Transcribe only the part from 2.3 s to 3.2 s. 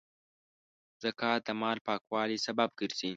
سبب ګرځي.